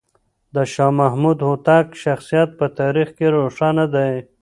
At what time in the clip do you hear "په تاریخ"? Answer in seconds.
2.59-3.09